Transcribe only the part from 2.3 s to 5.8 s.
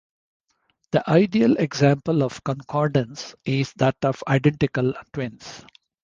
concordance is that of identical twins.